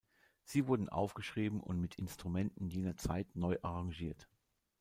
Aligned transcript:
Sie 0.45 0.65
wurden 0.65 0.89
aufgeschrieben 0.89 1.61
und 1.61 1.79
mit 1.79 1.93
Instrumenten 1.93 2.65
jener 2.71 2.97
Zeit 2.97 3.35
neu 3.35 3.59
arrangiert. 3.61 4.27